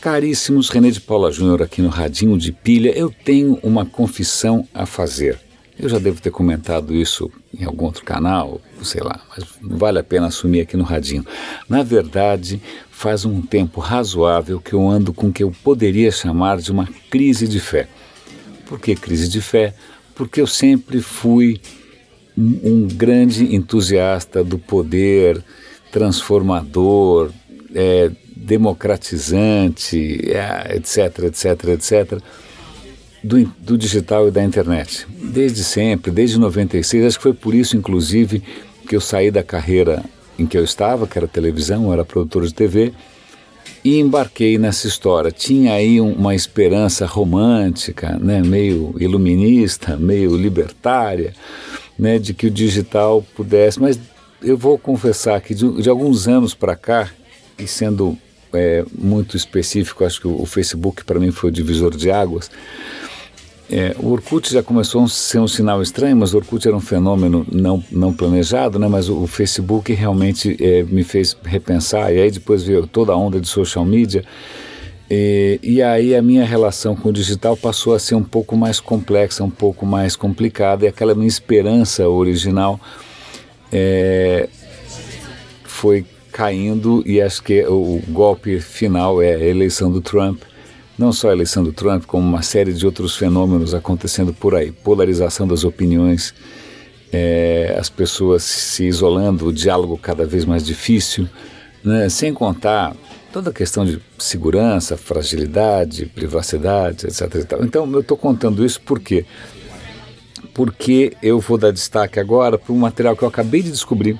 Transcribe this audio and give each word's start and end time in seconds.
Caríssimos, 0.00 0.70
René 0.70 0.90
de 0.90 0.98
Paula 0.98 1.30
Júnior 1.30 1.62
aqui 1.62 1.82
no 1.82 1.90
Radinho 1.90 2.38
de 2.38 2.52
Pilha. 2.52 2.90
Eu 2.96 3.10
tenho 3.10 3.58
uma 3.62 3.84
confissão 3.84 4.66
a 4.72 4.86
fazer. 4.86 5.38
Eu 5.78 5.90
já 5.90 5.98
devo 5.98 6.22
ter 6.22 6.30
comentado 6.30 6.94
isso 6.94 7.30
em 7.52 7.64
algum 7.64 7.84
outro 7.84 8.02
canal, 8.02 8.62
sei 8.82 9.02
lá, 9.02 9.20
mas 9.28 9.44
vale 9.60 9.98
a 9.98 10.02
pena 10.02 10.28
assumir 10.28 10.62
aqui 10.62 10.74
no 10.74 10.84
Radinho. 10.84 11.24
Na 11.68 11.82
verdade, 11.82 12.62
faz 12.90 13.26
um 13.26 13.42
tempo 13.42 13.78
razoável 13.78 14.58
que 14.58 14.72
eu 14.72 14.88
ando 14.88 15.12
com 15.12 15.28
o 15.28 15.32
que 15.32 15.42
eu 15.42 15.52
poderia 15.62 16.10
chamar 16.10 16.58
de 16.58 16.72
uma 16.72 16.88
crise 17.10 17.46
de 17.46 17.60
fé. 17.60 17.86
Por 18.64 18.80
que 18.80 18.94
crise 18.94 19.28
de 19.28 19.42
fé? 19.42 19.74
Porque 20.14 20.40
eu 20.40 20.46
sempre 20.46 21.02
fui 21.02 21.60
um, 22.38 22.88
grande 22.88 23.54
entusiasta 23.54 24.42
do 24.42 24.58
poder 24.58 25.44
transformador, 25.92 27.30
é, 27.74 28.10
democratizante, 28.40 30.20
é, 30.30 30.76
etc, 30.76 31.24
etc, 31.24 31.64
etc, 31.68 32.18
do, 33.22 33.44
do 33.58 33.76
digital 33.76 34.28
e 34.28 34.30
da 34.30 34.42
internet. 34.42 35.06
Desde 35.10 35.62
sempre, 35.62 36.10
desde 36.10 36.38
96, 36.38 37.04
acho 37.04 37.16
que 37.18 37.22
foi 37.22 37.34
por 37.34 37.54
isso, 37.54 37.76
inclusive, 37.76 38.42
que 38.88 38.96
eu 38.96 39.00
saí 39.00 39.30
da 39.30 39.42
carreira 39.42 40.02
em 40.38 40.46
que 40.46 40.56
eu 40.56 40.64
estava, 40.64 41.06
que 41.06 41.18
era 41.18 41.28
televisão, 41.28 41.92
era 41.92 42.04
produtor 42.04 42.46
de 42.46 42.54
TV, 42.54 42.92
e 43.84 43.98
embarquei 43.98 44.58
nessa 44.58 44.86
história. 44.86 45.30
Tinha 45.30 45.74
aí 45.74 46.00
uma 46.00 46.34
esperança 46.34 47.04
romântica, 47.06 48.18
né, 48.18 48.42
meio 48.42 48.94
iluminista, 48.98 49.96
meio 49.96 50.36
libertária, 50.36 51.34
né, 51.98 52.18
de 52.18 52.32
que 52.32 52.46
o 52.46 52.50
digital 52.50 53.24
pudesse. 53.36 53.80
Mas 53.80 54.00
eu 54.42 54.56
vou 54.56 54.78
confessar 54.78 55.40
que 55.40 55.54
de, 55.54 55.82
de 55.82 55.88
alguns 55.88 56.26
anos 56.26 56.54
para 56.54 56.74
cá, 56.74 57.10
e 57.58 57.66
sendo 57.66 58.16
é, 58.54 58.84
muito 58.96 59.36
específico, 59.36 60.04
acho 60.04 60.20
que 60.20 60.28
o, 60.28 60.44
Facebook 60.46 61.04
para 61.04 61.18
mim 61.18 61.30
foi 61.30 61.50
o 61.50 61.52
divisor 61.52 61.96
de 61.96 62.10
águas. 62.10 62.50
É, 63.72 63.94
o 64.00 64.08
Orkut 64.10 64.52
já 64.52 64.62
começou 64.62 65.04
a 65.04 65.08
ser 65.08 65.38
um 65.38 65.46
sinal 65.46 65.80
estranho, 65.80 66.16
mas 66.16 66.34
o 66.34 66.38
Orkut 66.38 66.66
era 66.66 66.76
um 66.76 66.80
fenômeno 66.80 67.46
não, 67.50 67.82
não 67.90 68.12
planejado, 68.12 68.78
né? 68.78 68.88
mas 68.88 69.08
o, 69.08 69.22
o 69.22 69.26
Facebook 69.28 69.92
realmente 69.92 70.56
é, 70.60 70.82
me 70.82 71.04
fez 71.04 71.36
repensar, 71.44 72.12
e 72.12 72.20
aí 72.20 72.30
depois 72.30 72.64
veio 72.64 72.86
toda 72.86 73.12
a 73.12 73.16
onda 73.16 73.40
de 73.40 73.46
social 73.46 73.84
media, 73.84 74.24
e, 75.08 75.58
e, 75.60 75.82
aí 75.82 76.14
a 76.14 76.22
minha 76.22 76.44
relação 76.44 76.94
com 76.94 77.08
o 77.08 77.12
digital 77.12 77.56
passou 77.56 77.94
a 77.94 77.98
ser 77.98 78.14
um 78.14 78.22
pouco 78.22 78.56
mais 78.56 78.78
complexa, 78.78 79.42
um 79.42 79.50
pouco 79.50 79.84
mais 79.84 80.14
complicada, 80.14 80.84
e 80.84 80.88
aquela 80.88 81.16
minha 81.16 81.26
esperança 81.26 82.08
original 82.08 82.78
é, 83.72 84.48
foi 85.64 86.04
caindo 86.40 87.02
e 87.04 87.20
acho 87.20 87.42
que 87.42 87.66
o 87.66 88.00
golpe 88.08 88.60
final 88.60 89.20
é 89.20 89.34
a 89.34 89.44
eleição 89.44 89.92
do 89.92 90.00
Trump. 90.00 90.40
Não 90.96 91.12
só 91.12 91.28
a 91.28 91.32
eleição 91.32 91.62
do 91.62 91.70
Trump, 91.70 92.06
como 92.06 92.26
uma 92.26 92.40
série 92.40 92.72
de 92.72 92.86
outros 92.86 93.14
fenômenos 93.14 93.74
acontecendo 93.74 94.32
por 94.32 94.54
aí. 94.54 94.72
Polarização 94.72 95.46
das 95.46 95.64
opiniões, 95.64 96.34
é, 97.12 97.76
as 97.78 97.90
pessoas 97.90 98.42
se 98.42 98.86
isolando, 98.86 99.48
o 99.48 99.52
diálogo 99.52 99.98
cada 99.98 100.24
vez 100.24 100.46
mais 100.46 100.64
difícil, 100.64 101.28
né? 101.84 102.08
sem 102.08 102.32
contar 102.32 102.96
toda 103.30 103.50
a 103.50 103.52
questão 103.52 103.84
de 103.84 104.00
segurança, 104.18 104.96
fragilidade, 104.96 106.06
privacidade, 106.06 107.06
etc. 107.06 107.58
Então 107.62 107.90
eu 107.92 108.00
estou 108.00 108.16
contando 108.16 108.64
isso 108.64 108.80
por 108.80 108.98
quê? 108.98 109.26
Porque 110.54 111.12
eu 111.22 111.38
vou 111.38 111.58
dar 111.58 111.70
destaque 111.70 112.18
agora 112.18 112.56
para 112.56 112.72
um 112.72 112.78
material 112.78 113.14
que 113.14 113.22
eu 113.22 113.28
acabei 113.28 113.60
de 113.62 113.70
descobrir 113.70 114.18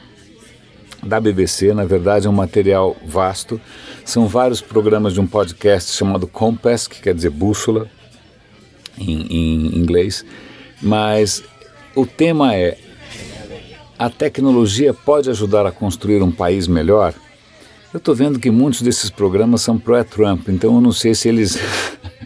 da 1.02 1.20
BBC, 1.20 1.72
na 1.72 1.84
verdade 1.84 2.26
é 2.26 2.30
um 2.30 2.34
material 2.34 2.96
vasto. 3.06 3.60
São 4.04 4.26
vários 4.26 4.60
programas 4.60 5.12
de 5.12 5.20
um 5.20 5.26
podcast 5.26 5.92
chamado 5.92 6.26
Compass, 6.26 6.86
que 6.86 7.00
quer 7.00 7.14
dizer 7.14 7.30
bússola 7.30 7.88
em, 8.98 9.26
em 9.26 9.78
inglês, 9.78 10.24
mas 10.82 11.42
o 11.94 12.06
tema 12.06 12.54
é 12.54 12.76
a 13.98 14.08
tecnologia 14.08 14.94
pode 14.94 15.28
ajudar 15.28 15.66
a 15.66 15.70
construir 15.70 16.22
um 16.22 16.32
país 16.32 16.66
melhor? 16.66 17.12
Eu 17.92 17.98
estou 17.98 18.14
vendo 18.14 18.38
que 18.38 18.50
muitos 18.50 18.80
desses 18.82 19.10
programas 19.10 19.62
são 19.62 19.78
pró-Trump, 19.78 20.48
então 20.48 20.76
eu 20.76 20.80
não 20.80 20.92
sei 20.92 21.14
se 21.14 21.28
eles 21.28 21.58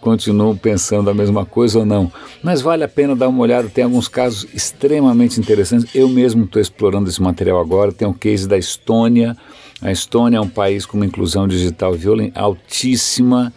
continuam 0.00 0.56
pensando 0.56 1.10
a 1.10 1.14
mesma 1.14 1.44
coisa 1.44 1.80
ou 1.80 1.86
não. 1.86 2.10
Mas 2.42 2.60
vale 2.60 2.84
a 2.84 2.88
pena 2.88 3.14
dar 3.14 3.28
uma 3.28 3.40
olhada, 3.40 3.68
tem 3.68 3.84
alguns 3.84 4.08
casos 4.08 4.46
extremamente 4.54 5.38
interessantes. 5.38 5.94
Eu 5.94 6.08
mesmo 6.08 6.44
estou 6.44 6.60
explorando 6.60 7.08
esse 7.08 7.20
material 7.20 7.60
agora. 7.60 7.92
Tem 7.92 8.06
o 8.06 8.10
um 8.10 8.14
case 8.14 8.48
da 8.48 8.56
Estônia. 8.56 9.36
A 9.80 9.92
Estônia 9.92 10.38
é 10.38 10.40
um 10.40 10.48
país 10.48 10.84
com 10.84 10.96
uma 10.96 11.06
inclusão 11.06 11.46
digital 11.46 11.94
altíssima. 12.34 13.52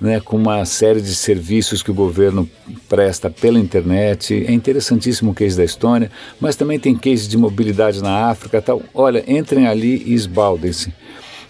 Né, 0.00 0.20
com 0.20 0.36
uma 0.36 0.64
série 0.66 1.00
de 1.00 1.14
serviços 1.14 1.82
que 1.82 1.90
o 1.90 1.94
governo 1.94 2.50
presta 2.88 3.30
pela 3.30 3.58
internet. 3.58 4.44
É 4.46 4.52
interessantíssimo 4.52 5.30
o 5.30 5.34
case 5.34 5.56
da 5.56 5.64
Estônia, 5.64 6.10
mas 6.38 6.56
também 6.56 6.78
tem 6.78 6.94
case 6.94 7.26
de 7.26 7.38
mobilidade 7.38 8.02
na 8.02 8.26
África. 8.28 8.60
Tal. 8.60 8.82
Olha, 8.92 9.24
entrem 9.26 9.66
ali 9.66 10.02
e 10.04 10.12
esbaldem-se. 10.12 10.92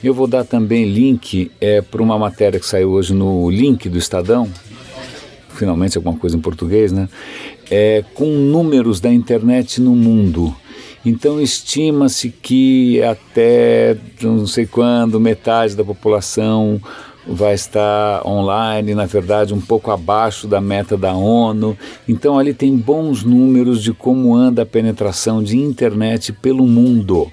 Eu 0.04 0.12
vou 0.12 0.26
dar 0.26 0.44
também 0.44 0.84
link 0.84 1.50
é, 1.58 1.80
para 1.80 2.02
uma 2.02 2.18
matéria 2.18 2.60
que 2.60 2.66
saiu 2.66 2.90
hoje 2.90 3.14
no 3.14 3.48
link 3.48 3.88
do 3.88 3.96
Estadão, 3.96 4.46
finalmente 5.48 5.96
alguma 5.96 6.14
coisa 6.14 6.36
em 6.36 6.40
português, 6.40 6.92
né? 6.92 7.08
É, 7.70 8.04
com 8.12 8.26
números 8.26 9.00
da 9.00 9.10
internet 9.10 9.80
no 9.80 9.96
mundo. 9.96 10.54
Então 11.06 11.40
estima-se 11.40 12.28
que 12.28 13.02
até 13.02 13.96
não 14.20 14.46
sei 14.46 14.66
quando 14.66 15.18
metade 15.18 15.74
da 15.74 15.82
população 15.82 16.78
vai 17.26 17.54
estar 17.54 18.26
online, 18.26 18.94
na 18.94 19.06
verdade, 19.06 19.54
um 19.54 19.60
pouco 19.60 19.90
abaixo 19.90 20.46
da 20.46 20.60
meta 20.60 20.98
da 20.98 21.14
ONU. 21.14 21.78
Então 22.06 22.38
ali 22.38 22.52
tem 22.52 22.76
bons 22.76 23.24
números 23.24 23.82
de 23.82 23.94
como 23.94 24.34
anda 24.34 24.64
a 24.64 24.66
penetração 24.66 25.42
de 25.42 25.56
internet 25.56 26.30
pelo 26.30 26.66
mundo. 26.66 27.32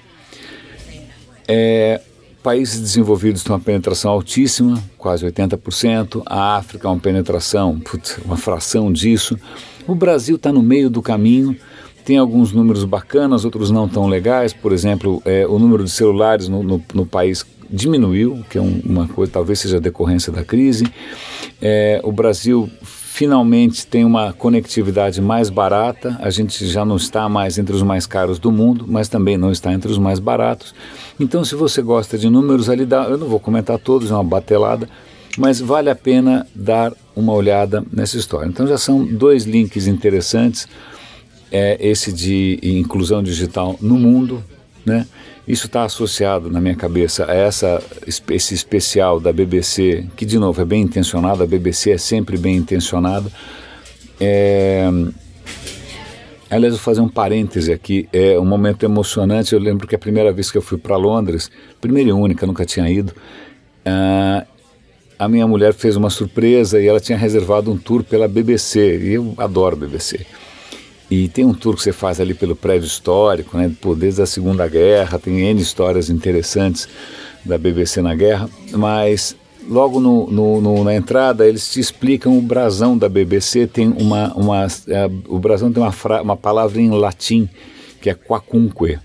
É, 1.46 2.00
Países 2.42 2.80
desenvolvidos 2.80 3.44
têm 3.44 3.52
uma 3.52 3.60
penetração 3.60 4.10
altíssima, 4.10 4.82
quase 4.98 5.24
80%. 5.24 6.22
A 6.26 6.56
África, 6.56 6.88
uma 6.88 6.98
penetração, 6.98 7.78
putz, 7.78 8.18
uma 8.24 8.36
fração 8.36 8.92
disso. 8.92 9.38
O 9.86 9.94
Brasil 9.94 10.34
está 10.34 10.52
no 10.52 10.62
meio 10.62 10.90
do 10.90 11.00
caminho. 11.00 11.56
Tem 12.04 12.18
alguns 12.18 12.52
números 12.52 12.84
bacanas, 12.84 13.44
outros 13.44 13.70
não 13.70 13.88
tão 13.88 14.08
legais. 14.08 14.52
Por 14.52 14.72
exemplo, 14.72 15.22
é, 15.24 15.46
o 15.46 15.56
número 15.56 15.84
de 15.84 15.90
celulares 15.90 16.48
no, 16.48 16.64
no, 16.64 16.82
no 16.92 17.06
país 17.06 17.46
diminuiu, 17.70 18.44
que 18.50 18.58
é 18.58 18.60
um, 18.60 18.80
uma 18.84 19.06
coisa, 19.06 19.32
talvez 19.32 19.60
seja 19.60 19.80
decorrência 19.80 20.32
da 20.32 20.44
crise. 20.44 20.84
É, 21.60 22.00
o 22.02 22.10
Brasil 22.10 22.68
finalmente 23.12 23.86
tem 23.86 24.06
uma 24.06 24.32
conectividade 24.32 25.20
mais 25.20 25.50
barata. 25.50 26.16
A 26.18 26.30
gente 26.30 26.66
já 26.66 26.82
não 26.82 26.96
está 26.96 27.28
mais 27.28 27.58
entre 27.58 27.76
os 27.76 27.82
mais 27.82 28.06
caros 28.06 28.38
do 28.38 28.50
mundo, 28.50 28.86
mas 28.88 29.06
também 29.06 29.36
não 29.36 29.52
está 29.52 29.70
entre 29.70 29.92
os 29.92 29.98
mais 29.98 30.18
baratos. 30.18 30.74
Então, 31.20 31.44
se 31.44 31.54
você 31.54 31.82
gosta 31.82 32.16
de 32.16 32.30
números 32.30 32.70
ali, 32.70 32.86
dá, 32.86 33.04
eu 33.04 33.18
não 33.18 33.28
vou 33.28 33.38
comentar 33.38 33.78
todos, 33.78 34.10
é 34.10 34.14
uma 34.14 34.24
batelada, 34.24 34.88
mas 35.36 35.60
vale 35.60 35.90
a 35.90 35.94
pena 35.94 36.46
dar 36.54 36.90
uma 37.14 37.34
olhada 37.34 37.84
nessa 37.92 38.16
história. 38.16 38.48
Então, 38.48 38.66
já 38.66 38.78
são 38.78 39.04
dois 39.04 39.44
links 39.44 39.86
interessantes. 39.86 40.66
É 41.50 41.76
esse 41.86 42.14
de 42.14 42.58
inclusão 42.62 43.22
digital 43.22 43.76
no 43.78 43.98
mundo, 43.98 44.42
né? 44.84 45.06
Isso 45.46 45.66
está 45.66 45.84
associado 45.84 46.50
na 46.50 46.60
minha 46.60 46.76
cabeça 46.76 47.30
a 47.30 47.34
essa, 47.34 47.82
esse 48.06 48.54
especial 48.54 49.18
da 49.18 49.32
BBC, 49.32 50.06
que 50.16 50.24
de 50.24 50.38
novo 50.38 50.60
é 50.60 50.64
bem 50.64 50.82
intencionado, 50.82 51.42
a 51.42 51.46
BBC 51.46 51.92
é 51.92 51.98
sempre 51.98 52.36
bem 52.36 52.56
intencionada. 52.56 53.30
É... 54.20 54.88
Aliás, 56.48 56.74
vou 56.74 56.82
fazer 56.82 57.00
um 57.00 57.08
parêntese 57.08 57.72
aqui, 57.72 58.06
é 58.12 58.38
um 58.38 58.44
momento 58.44 58.84
emocionante. 58.84 59.54
Eu 59.54 59.58
lembro 59.58 59.86
que 59.88 59.94
a 59.94 59.98
primeira 59.98 60.30
vez 60.32 60.50
que 60.50 60.58
eu 60.58 60.62
fui 60.62 60.76
para 60.76 60.96
Londres, 60.96 61.50
primeira 61.80 62.10
e 62.10 62.12
única, 62.12 62.46
nunca 62.46 62.66
tinha 62.66 62.90
ido, 62.90 63.14
uh, 63.86 64.46
a 65.18 65.28
minha 65.28 65.46
mulher 65.46 65.72
fez 65.72 65.96
uma 65.96 66.10
surpresa 66.10 66.78
e 66.78 66.86
ela 66.86 67.00
tinha 67.00 67.16
reservado 67.16 67.72
um 67.72 67.78
tour 67.78 68.04
pela 68.04 68.28
BBC, 68.28 68.98
e 68.98 69.14
eu 69.14 69.34
adoro 69.38 69.76
BBC. 69.76 70.26
E 71.12 71.28
tem 71.28 71.44
um 71.44 71.52
tour 71.52 71.76
que 71.76 71.82
você 71.82 71.92
faz 71.92 72.18
ali 72.22 72.32
pelo 72.32 72.56
prédio 72.56 72.86
histórico, 72.86 73.58
né, 73.58 73.70
desde 73.98 74.22
a 74.22 74.24
Segunda 74.24 74.66
Guerra, 74.66 75.18
tem 75.18 75.42
N 75.42 75.60
histórias 75.60 76.08
interessantes 76.08 76.88
da 77.44 77.58
BBC 77.58 78.00
na 78.00 78.14
guerra, 78.14 78.48
mas 78.70 79.36
logo 79.68 80.00
no, 80.00 80.26
no, 80.30 80.62
no, 80.62 80.82
na 80.82 80.94
entrada 80.94 81.46
eles 81.46 81.70
te 81.70 81.80
explicam 81.80 82.38
o 82.38 82.40
brasão 82.40 82.96
da 82.96 83.10
BBC, 83.10 83.66
tem 83.66 83.88
uma, 83.88 84.32
uma 84.32 84.66
é, 84.88 85.04
o 85.28 85.38
brasão 85.38 85.70
tem 85.70 85.82
uma, 85.82 85.92
fra, 85.92 86.22
uma 86.22 86.34
palavra 86.34 86.80
em 86.80 86.88
latim, 86.88 87.46
que 88.00 88.08
é 88.08 88.14
quacunque. 88.14 88.98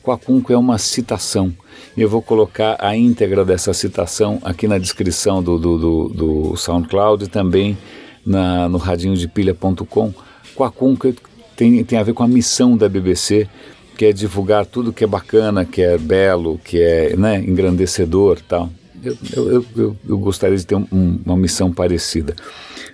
Quacunque 0.00 0.52
é 0.52 0.56
uma 0.56 0.78
citação. 0.78 1.52
Eu 1.96 2.08
vou 2.08 2.22
colocar 2.22 2.76
a 2.78 2.96
íntegra 2.96 3.44
dessa 3.44 3.74
citação 3.74 4.38
aqui 4.44 4.68
na 4.68 4.78
descrição 4.78 5.42
do, 5.42 5.58
do, 5.58 5.76
do, 5.76 6.08
do 6.10 6.56
SoundCloud 6.56 7.24
e 7.24 7.26
também 7.26 7.76
na, 8.24 8.68
no 8.68 8.78
radinho 8.78 9.16
de 9.16 9.26
pilha.com. 9.26 10.14
Quacunque 10.54 11.14
tem, 11.58 11.82
tem 11.82 11.98
a 11.98 12.04
ver 12.04 12.14
com 12.14 12.22
a 12.22 12.28
missão 12.28 12.76
da 12.76 12.88
BBC, 12.88 13.48
que 13.96 14.06
é 14.06 14.12
divulgar 14.12 14.64
tudo 14.64 14.92
que 14.92 15.02
é 15.02 15.06
bacana, 15.08 15.64
que 15.64 15.82
é 15.82 15.98
belo, 15.98 16.60
que 16.64 16.80
é 16.80 17.16
né, 17.16 17.40
engrandecedor 17.40 18.38
tal. 18.46 18.70
Eu, 19.02 19.16
eu, 19.36 19.66
eu, 19.76 19.96
eu 20.08 20.18
gostaria 20.18 20.56
de 20.56 20.64
ter 20.64 20.76
um, 20.76 20.86
uma 21.26 21.36
missão 21.36 21.72
parecida. 21.72 22.36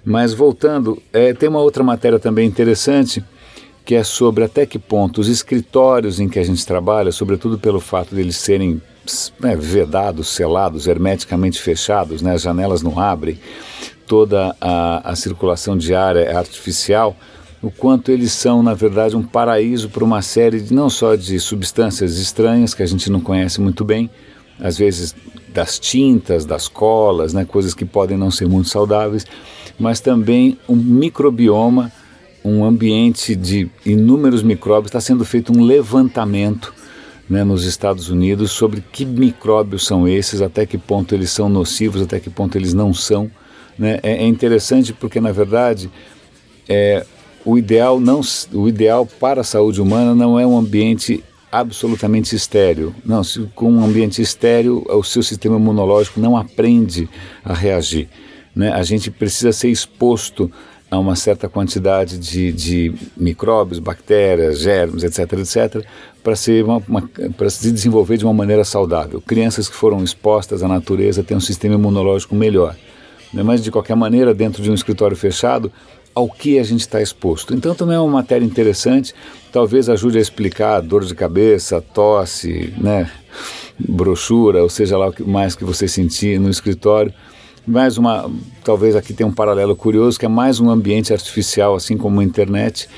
Mas 0.02 0.32
voltando, 0.32 1.00
é, 1.12 1.34
tem 1.34 1.46
uma 1.46 1.61
outra 1.61 1.84
matéria 1.84 2.19
também 2.19 2.49
interessante 2.49 3.22
que 3.84 3.94
é 3.94 4.02
sobre 4.02 4.44
até 4.44 4.64
que 4.64 4.78
ponto 4.78 5.20
os 5.20 5.28
escritórios 5.28 6.19
em 6.19 6.26
que 6.26 6.38
a 6.38 6.43
gente 6.43 6.64
trabalha, 6.64 7.12
sobretudo 7.12 7.58
pelo 7.58 7.81
fato 7.81 8.14
de 8.14 8.20
eles 8.22 8.38
serem 8.38 8.81
né, 9.38 9.55
vedados, 9.55 10.28
selados, 10.28 10.87
hermeticamente 10.87 11.61
fechados, 11.61 12.22
né, 12.22 12.32
as 12.32 12.40
janelas 12.40 12.82
não 12.82 12.99
abrem, 12.99 13.38
toda 14.06 14.56
a, 14.58 15.11
a 15.11 15.14
circulação 15.14 15.76
diária 15.76 16.20
é 16.20 16.34
artificial, 16.34 17.14
o 17.64 17.70
quanto 17.70 18.11
eles 18.11 18.31
são, 18.32 18.62
na 18.62 18.75
verdade, 18.75 19.16
um 19.16 19.22
paraíso 19.22 19.88
para 19.88 20.05
uma 20.05 20.20
série 20.20 20.61
de, 20.61 20.75
não 20.75 20.90
só 20.90 21.14
de 21.14 21.40
substâncias 21.40 22.19
estranhas 22.19 22.75
que 22.75 22.82
a 22.82 22.87
gente 22.87 23.11
não 23.11 23.20
conhece 23.20 23.58
muito 23.58 23.82
bem, 23.87 24.11
às 24.61 24.76
vezes 24.76 25.14
das 25.49 25.78
tintas, 25.78 26.44
das 26.44 26.69
colas, 26.69 27.32
né, 27.32 27.46
coisas 27.46 27.72
que 27.72 27.87
podem 27.87 28.19
não 28.19 28.31
ser 28.31 28.46
muito 28.46 28.69
saudáveis, 28.69 29.25
mas 29.78 29.99
também 29.99 30.58
um 30.69 30.76
microbioma, 30.76 31.90
um 32.44 32.64
ambiente 32.64 33.34
de 33.34 33.70
inúmeros 33.87 34.43
micróbios. 34.43 34.88
Está 34.90 35.00
sendo 35.00 35.25
feito 35.25 35.50
um 35.50 35.64
levantamento 35.64 36.75
né, 37.31 37.44
nos 37.44 37.64
Estados 37.64 38.11
Unidos 38.11 38.50
sobre 38.50 38.84
que 38.93 39.06
micróbios 39.06 39.87
são 39.87 40.06
esses, 40.06 40.43
até 40.43 40.66
que 40.66 40.76
ponto 40.76 41.14
eles 41.14 41.31
são 41.31 41.49
nocivos, 41.49 42.02
até 42.02 42.20
que 42.20 42.28
ponto 42.28 42.58
eles 42.58 42.75
não 42.75 42.93
são. 42.93 43.31
Né? 43.78 44.00
É, 44.02 44.25
é 44.25 44.26
interessante 44.26 44.93
porque, 44.93 45.19
na 45.19 45.32
verdade, 45.32 45.90
é, 46.69 47.06
o 47.44 47.58
ideal, 47.58 48.00
não, 48.00 48.20
o 48.52 48.69
ideal 48.69 49.06
para 49.06 49.43
a 49.43 49.44
saúde 49.44 49.81
humana 49.81 50.14
não 50.14 50.38
é 50.38 50.46
um 50.46 50.56
ambiente 50.56 51.23
absolutamente 51.52 52.35
estéreo. 52.35 52.94
Não, 53.05 53.23
se, 53.23 53.49
com 53.55 53.70
um 53.70 53.85
ambiente 53.85 54.20
estéreo, 54.20 54.85
o 54.88 55.05
seu 55.05 55.23
sistema 55.23 55.56
imunológico 55.56 56.19
não 56.19 56.37
aprende 56.37 57.08
a 57.44 57.52
reagir. 57.52 58.08
Né? 58.56 58.73
A 58.73 58.82
gente 58.82 59.11
precisa 59.11 59.52
ser 59.52 59.69
exposto 59.69 60.50
a 60.91 60.99
uma 60.99 61.17
certa 61.17 61.49
quantidade 61.49 62.19
de, 62.19 62.52
de 62.52 62.94
micróbios, 63.17 63.79
bactérias, 63.79 64.61
germes, 64.61 65.02
etc., 65.02 65.32
etc., 65.32 65.85
para 66.23 66.37
se 66.37 67.73
desenvolver 67.73 68.17
de 68.17 68.25
uma 68.25 68.32
maneira 68.32 68.64
saudável. 68.64 69.20
Crianças 69.20 69.69
que 69.69 69.75
foram 69.75 70.02
expostas 70.02 70.62
à 70.62 70.69
natureza 70.69 71.23
têm 71.23 71.37
um 71.37 71.40
sistema 71.40 71.75
imunológico 71.75 72.35
melhor. 72.35 72.76
Né? 73.35 73.43
Mas, 73.43 73.63
de 73.63 73.71
qualquer 73.71 73.97
maneira, 73.97 74.33
dentro 74.33 74.63
de 74.63 74.71
um 74.71 74.75
escritório 74.75 75.17
fechado, 75.17 75.71
ao 76.15 76.29
que 76.29 76.59
a 76.59 76.63
gente 76.63 76.81
está 76.81 77.03
exposto. 77.03 77.55
Então 77.55 77.75
também 77.75 77.97
é 77.97 77.99
uma 77.99 78.13
matéria 78.13 78.45
interessante, 78.45 79.13
talvez 79.53 79.89
ajude 79.89 80.17
a 80.17 80.21
explicar 80.21 80.81
dor 80.81 81.05
de 81.05 81.15
cabeça, 81.15 81.81
tosse, 81.81 82.73
né, 82.79 83.11
brochura, 83.79 84.63
ou 84.63 84.69
seja 84.69 84.97
lá 84.97 85.09
o 85.09 85.13
que 85.13 85.25
mais 85.25 85.57
que 85.57 85.65
você 85.65 85.89
sentir 85.89 86.39
no 86.39 86.49
escritório. 86.49 87.13
Mais 87.67 87.99
uma, 87.99 88.31
talvez 88.63 88.95
aqui 88.95 89.13
tem 89.13 89.27
um 89.27 89.33
paralelo 89.33 89.75
curioso, 89.75 90.19
que 90.19 90.27
é 90.27 90.29
mais 90.29 90.61
um 90.61 90.71
ambiente 90.71 91.13
artificial, 91.13 91.75
assim 91.75 91.97
como 91.97 92.21
a 92.21 92.25
internet, 92.25 92.89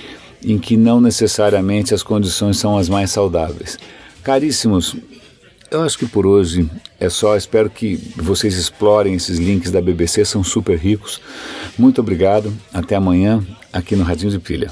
em 0.44 0.58
que 0.58 0.76
não 0.76 1.00
necessariamente 1.00 1.94
as 1.94 2.02
condições 2.02 2.58
são 2.58 2.76
as 2.76 2.88
mais 2.88 3.10
saudáveis. 3.10 3.78
Caríssimos, 4.22 4.96
eu 5.70 5.82
acho 5.82 5.98
que 5.98 6.06
por 6.06 6.26
hoje 6.26 6.68
é 6.98 7.08
só. 7.08 7.36
Espero 7.36 7.68
que 7.68 7.96
vocês 8.16 8.56
explorem 8.56 9.14
esses 9.14 9.38
links 9.38 9.70
da 9.70 9.80
BBC, 9.80 10.24
são 10.24 10.42
super 10.42 10.78
ricos. 10.78 11.20
Muito 11.78 12.00
obrigado. 12.00 12.52
Até 12.72 12.96
amanhã 12.96 13.44
aqui 13.72 13.96
no 13.96 14.04
Radinho 14.04 14.30
de 14.30 14.38
Pilha. 14.38 14.70